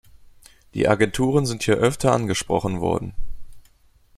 [0.73, 3.13] Die Agenturen sind hier öfter angesprochen worden.